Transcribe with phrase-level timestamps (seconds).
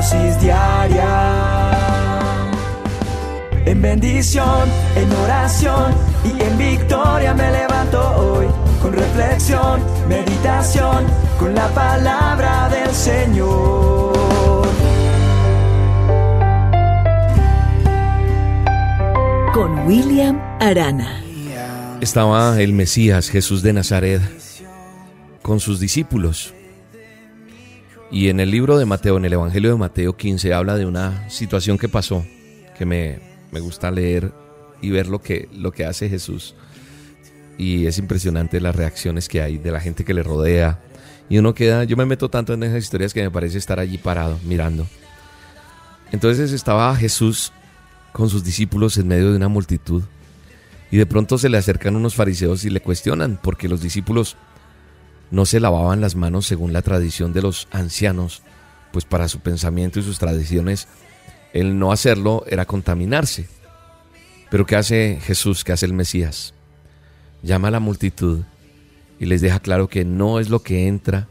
[0.00, 1.12] dosis diaria.
[3.66, 5.92] En bendición, en oración
[6.24, 8.46] y en victoria me levanto hoy.
[8.80, 11.04] Con reflexión, meditación,
[11.38, 14.66] con la palabra del Señor.
[19.52, 21.22] Con William Arana.
[22.00, 24.22] Estaba el Mesías Jesús de Nazaret
[25.42, 26.54] con sus discípulos.
[28.10, 31.30] Y en el libro de Mateo, en el Evangelio de Mateo 15, habla de una
[31.30, 32.24] situación que pasó,
[32.76, 33.20] que me,
[33.52, 34.32] me gusta leer
[34.82, 36.54] y ver lo que, lo que hace Jesús.
[37.56, 40.80] Y es impresionante las reacciones que hay de la gente que le rodea.
[41.28, 43.96] Y uno queda, yo me meto tanto en esas historias que me parece estar allí
[43.96, 44.88] parado, mirando.
[46.10, 47.52] Entonces estaba Jesús
[48.12, 50.02] con sus discípulos en medio de una multitud.
[50.90, 54.36] Y de pronto se le acercan unos fariseos y le cuestionan, porque los discípulos
[55.30, 58.42] no se lavaban las manos según la tradición de los ancianos,
[58.92, 60.88] pues para su pensamiento y sus tradiciones
[61.52, 63.48] el no hacerlo era contaminarse.
[64.50, 65.64] Pero ¿qué hace Jesús?
[65.64, 66.54] ¿Qué hace el Mesías?
[67.42, 68.40] Llama a la multitud
[69.18, 71.28] y les deja claro que no es lo que entra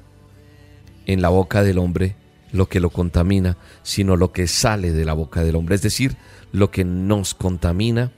[1.06, 2.16] en la boca del hombre
[2.52, 5.76] lo que lo contamina, sino lo que sale de la boca del hombre.
[5.76, 6.18] Es decir,
[6.52, 8.12] lo que nos contamina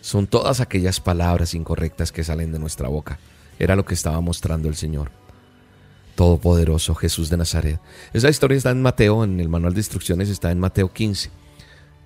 [0.00, 3.18] son todas aquellas palabras incorrectas que salen de nuestra boca.
[3.58, 5.10] Era lo que estaba mostrando el Señor.
[6.16, 7.78] Todopoderoso Jesús de Nazaret.
[8.12, 11.30] Esa historia está en Mateo, en el manual de instrucciones está en Mateo 15.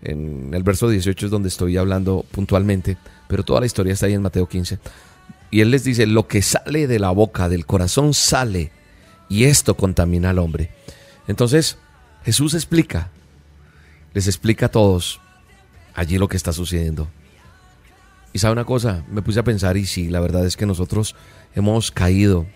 [0.02, 2.96] En el verso 18 es donde estoy hablando puntualmente,
[3.28, 4.78] pero toda la historia está ahí en Mateo 15.
[5.50, 8.72] Y él les dice, lo que sale de la boca, del corazón sale,
[9.28, 10.70] y esto contamina al hombre.
[11.28, 11.78] Entonces,
[12.24, 13.10] Jesús explica,
[14.12, 15.20] les explica a todos
[15.94, 17.08] allí lo que está sucediendo.
[18.32, 21.14] Y sabe una cosa, me puse a pensar y sí, la verdad es que nosotros
[21.54, 22.46] hemos caído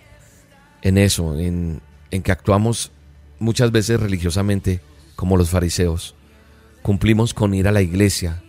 [0.84, 1.80] en eso, en,
[2.12, 2.92] en que actuamos
[3.40, 4.80] muchas veces religiosamente
[5.16, 6.14] como los fariseos.
[6.82, 8.42] Cumplimos con ir a la iglesia,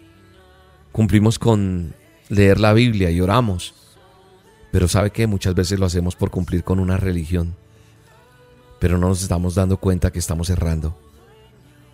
[0.91, 1.95] cumplimos con
[2.29, 3.73] leer la Biblia y oramos,
[4.71, 7.55] pero sabe que muchas veces lo hacemos por cumplir con una religión,
[8.79, 10.99] pero no nos estamos dando cuenta que estamos errando.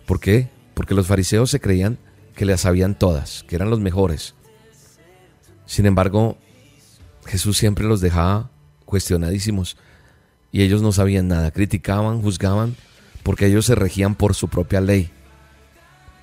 [0.06, 0.50] ¿Por qué?
[0.74, 1.98] Porque los fariseos se creían
[2.34, 4.34] que las sabían todas, que eran los mejores.
[5.66, 6.36] Sin embargo,
[7.26, 8.50] Jesús siempre los dejaba
[8.84, 9.76] cuestionadísimos
[10.52, 12.76] y ellos no sabían nada, criticaban, juzgaban,
[13.22, 15.10] porque ellos se regían por su propia ley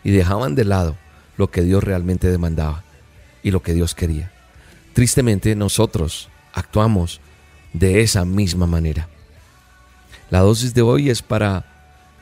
[0.04, 0.96] y dejaban de lado
[1.36, 2.84] lo que Dios realmente demandaba
[3.42, 4.32] y lo que Dios quería.
[4.94, 7.22] Tristemente nosotros actuamos
[7.74, 9.08] de esa misma manera.
[10.30, 11.66] La dosis de hoy es para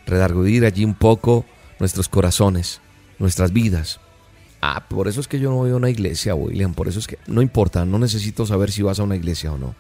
[0.06, 1.46] redarguir allí un poco
[1.79, 2.79] nuestros corazones,
[3.19, 4.00] nuestras vidas.
[4.62, 6.73] Ah, por eso es que yo no voy a una iglesia, William.
[6.73, 9.57] Por eso es que no importa, no necesito saber si vas a una iglesia o
[9.57, 9.75] no.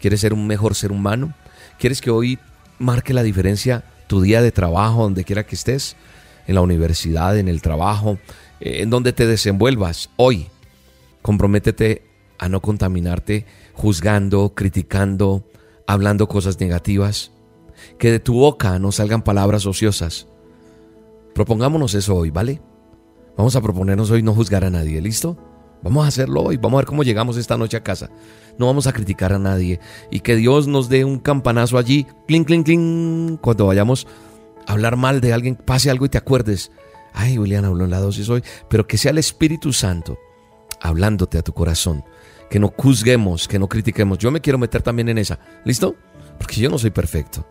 [0.00, 1.34] ¿Quieres ser un mejor ser humano?
[1.78, 2.38] ¿Quieres que hoy
[2.78, 5.96] marque la diferencia tu día de trabajo, donde quiera que estés?
[6.46, 8.18] En la universidad, en el trabajo,
[8.60, 10.10] eh, en donde te desenvuelvas.
[10.16, 10.48] Hoy,
[11.22, 12.02] comprométete
[12.38, 15.44] a no contaminarte juzgando, criticando,
[15.86, 17.30] hablando cosas negativas.
[17.98, 20.26] Que de tu boca no salgan palabras ociosas.
[21.32, 22.60] Propongámonos eso hoy, ¿vale?
[23.36, 25.38] Vamos a proponernos hoy no juzgar a nadie, ¿listo?
[25.82, 28.10] Vamos a hacerlo hoy, vamos a ver cómo llegamos esta noche a casa.
[28.58, 29.78] No vamos a criticar a nadie
[30.10, 34.06] y que Dios nos dé un campanazo allí, clink, clink, clink, cuando vayamos
[34.66, 36.72] a hablar mal de alguien, pase algo y te acuerdes.
[37.12, 40.18] Ay, William habló en la dosis hoy, pero que sea el Espíritu Santo
[40.80, 42.04] hablándote a tu corazón.
[42.50, 44.18] Que no juzguemos, que no critiquemos.
[44.18, 45.38] Yo me quiero meter también en esa.
[45.64, 45.96] ¿Listo?
[46.38, 47.46] Porque yo no soy perfecto.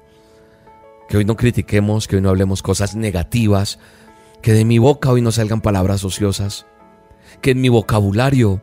[1.08, 3.80] Que hoy no critiquemos, que hoy no hablemos cosas negativas,
[4.42, 6.66] que de mi boca hoy no salgan palabras ociosas
[7.42, 8.62] que en mi vocabulario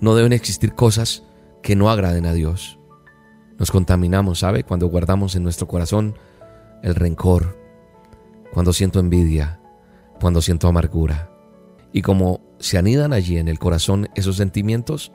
[0.00, 1.22] no deben existir cosas
[1.62, 2.78] que no agraden a Dios.
[3.58, 4.64] Nos contaminamos, ¿sabe?
[4.64, 6.18] Cuando guardamos en nuestro corazón
[6.82, 7.58] el rencor,
[8.52, 9.60] cuando siento envidia,
[10.20, 11.30] cuando siento amargura.
[11.92, 15.12] Y como se anidan allí en el corazón esos sentimientos,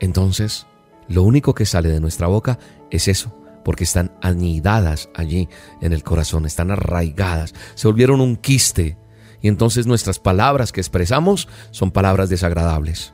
[0.00, 0.66] entonces
[1.08, 2.58] lo único que sale de nuestra boca
[2.90, 5.48] es eso, porque están anidadas allí
[5.80, 8.96] en el corazón, están arraigadas, se volvieron un quiste
[9.44, 13.12] y entonces nuestras palabras que expresamos son palabras desagradables,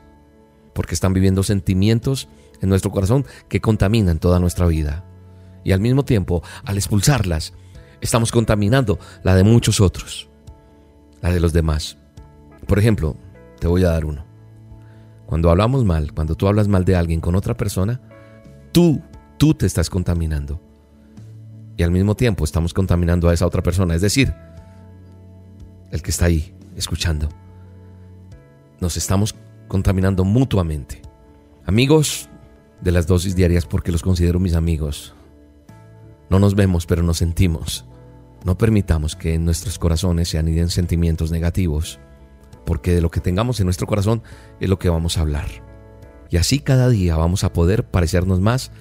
[0.73, 2.29] porque están viviendo sentimientos
[2.61, 5.03] en nuestro corazón que contaminan toda nuestra vida.
[5.65, 7.51] Y al mismo tiempo, al expulsarlas,
[7.99, 10.29] estamos contaminando la de muchos otros,
[11.19, 11.97] la de los demás.
[12.65, 13.17] Por ejemplo,
[13.59, 14.25] te voy a dar uno.
[15.25, 17.99] Cuando hablamos mal, cuando tú hablas mal de alguien con otra persona,
[18.71, 19.01] tú,
[19.35, 20.61] tú te estás contaminando.
[21.75, 23.95] Y al mismo tiempo estamos contaminando a esa otra persona.
[23.95, 24.33] Es decir,
[25.91, 27.29] el que está ahí escuchando.
[28.79, 29.35] Nos estamos
[29.67, 31.01] contaminando mutuamente.
[31.65, 32.29] Amigos
[32.81, 35.13] de las dosis diarias porque los considero mis amigos.
[36.29, 37.85] No nos vemos, pero nos sentimos.
[38.43, 41.99] No permitamos que en nuestros corazones se aniden sentimientos negativos,
[42.65, 44.23] porque de lo que tengamos en nuestro corazón
[44.59, 45.47] es lo que vamos a hablar.
[46.29, 48.71] Y así cada día vamos a poder parecernos más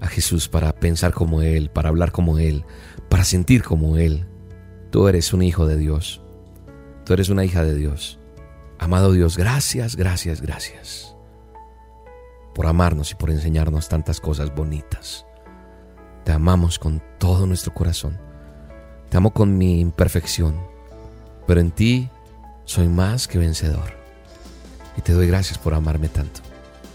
[0.00, 2.64] a Jesús para pensar como Él, para hablar como Él,
[3.08, 4.26] para sentir como Él.
[4.90, 6.22] Tú eres un hijo de Dios.
[7.10, 8.20] Tú eres una hija de Dios.
[8.78, 11.16] Amado Dios, gracias, gracias, gracias
[12.54, 15.26] por amarnos y por enseñarnos tantas cosas bonitas.
[16.24, 18.16] Te amamos con todo nuestro corazón.
[19.08, 20.54] Te amo con mi imperfección,
[21.48, 22.08] pero en ti
[22.64, 23.92] soy más que vencedor.
[24.96, 26.42] Y te doy gracias por amarme tanto.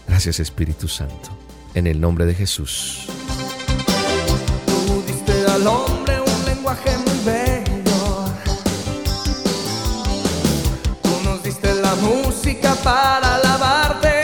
[0.08, 1.28] Gracias Espíritu Santo.
[1.74, 3.06] En el nombre de Jesús.
[4.64, 7.05] Tú diste al hombre un lenguaje
[12.82, 14.20] para alabarte.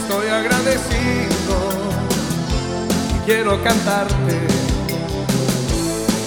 [0.00, 1.56] Estoy agradecido
[3.14, 4.46] y quiero cantarte.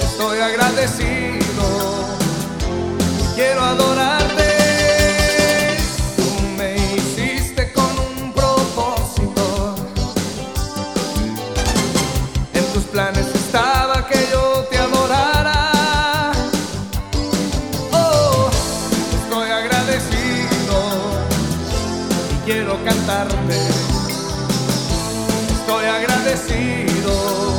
[0.04, 1.39] Estoy agradecido
[22.90, 23.60] cantarte.
[25.54, 27.59] Estoy agradecido